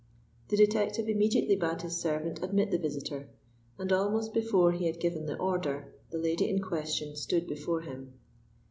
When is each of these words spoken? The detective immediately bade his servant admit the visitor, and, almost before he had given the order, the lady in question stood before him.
The 0.47 0.57
detective 0.57 1.07
immediately 1.07 1.55
bade 1.55 1.83
his 1.83 2.01
servant 2.01 2.41
admit 2.41 2.71
the 2.71 2.79
visitor, 2.79 3.29
and, 3.77 3.93
almost 3.93 4.33
before 4.33 4.71
he 4.71 4.87
had 4.87 4.99
given 4.99 5.27
the 5.27 5.37
order, 5.37 5.93
the 6.09 6.17
lady 6.17 6.49
in 6.49 6.59
question 6.59 7.15
stood 7.15 7.45
before 7.45 7.81
him. 7.81 8.11